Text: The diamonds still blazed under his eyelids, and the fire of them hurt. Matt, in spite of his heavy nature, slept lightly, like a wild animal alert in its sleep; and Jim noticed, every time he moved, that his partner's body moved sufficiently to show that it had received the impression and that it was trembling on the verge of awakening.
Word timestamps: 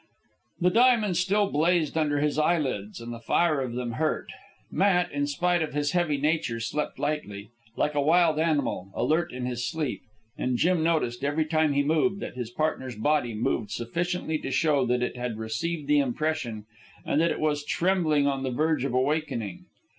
The 0.59 0.71
diamonds 0.71 1.19
still 1.19 1.51
blazed 1.51 1.95
under 1.95 2.17
his 2.19 2.39
eyelids, 2.39 2.99
and 2.99 3.13
the 3.13 3.19
fire 3.19 3.61
of 3.61 3.73
them 3.73 3.91
hurt. 3.91 4.29
Matt, 4.71 5.11
in 5.11 5.27
spite 5.27 5.61
of 5.61 5.75
his 5.75 5.91
heavy 5.91 6.17
nature, 6.17 6.59
slept 6.59 6.97
lightly, 6.97 7.51
like 7.77 7.93
a 7.93 8.01
wild 8.01 8.39
animal 8.39 8.89
alert 8.95 9.31
in 9.31 9.45
its 9.45 9.63
sleep; 9.63 10.01
and 10.39 10.57
Jim 10.57 10.81
noticed, 10.81 11.23
every 11.23 11.45
time 11.45 11.73
he 11.73 11.83
moved, 11.83 12.19
that 12.21 12.33
his 12.33 12.49
partner's 12.49 12.95
body 12.95 13.35
moved 13.35 13.69
sufficiently 13.69 14.39
to 14.39 14.49
show 14.49 14.87
that 14.87 15.03
it 15.03 15.17
had 15.17 15.37
received 15.37 15.87
the 15.87 15.99
impression 15.99 16.65
and 17.05 17.21
that 17.21 17.29
it 17.29 17.39
was 17.39 17.63
trembling 17.63 18.25
on 18.25 18.41
the 18.41 18.49
verge 18.49 18.83
of 18.83 18.95
awakening. 18.95 19.65